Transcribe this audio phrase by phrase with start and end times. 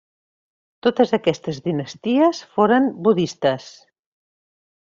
[0.85, 3.73] Totes aquestes dinasties foren budistes.